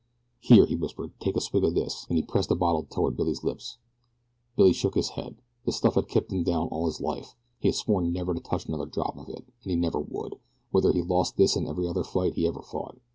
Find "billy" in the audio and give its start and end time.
4.57-4.73